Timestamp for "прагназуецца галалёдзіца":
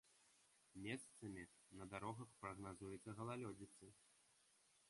2.45-3.95